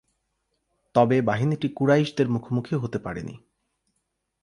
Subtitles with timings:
[0.95, 3.35] তবে বাহিনীটি কুরাইশদের মুখোমুখি হতে পারেনি।